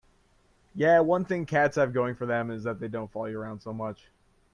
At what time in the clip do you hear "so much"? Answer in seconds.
3.59-4.07